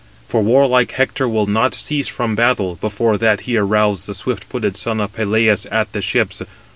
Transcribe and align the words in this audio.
For 0.27 0.41
warlike 0.41 0.93
Hector 0.93 1.29
will 1.29 1.45
not 1.45 1.75
cease 1.75 2.07
from 2.07 2.33
battle 2.33 2.73
before 2.73 3.17
that 3.19 3.41
he 3.41 3.55
arouse 3.55 4.07
the 4.07 4.15
swift 4.15 4.43
footed 4.43 4.75
son 4.75 4.99
of 4.99 5.13
Peleus 5.13 5.67
at 5.69 5.93
the 5.93 6.01
ships. 6.01 6.41